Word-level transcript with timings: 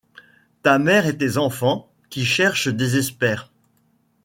Ta 0.63 0.79
mère 0.79 1.05
et 1.05 1.15
tes 1.15 1.37
enfants. 1.37 1.87
Qui 2.09 2.25
cherche 2.25 2.69
désespère. 2.69 3.51